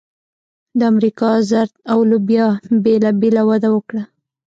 د 0.77 0.81
امریکا 0.91 1.31
ذرت 1.49 1.73
او 1.91 1.99
لوبیا 2.09 2.47
بېله 2.83 3.11
بېله 3.21 3.41
وده 3.49 3.69
وکړه. 3.75 4.03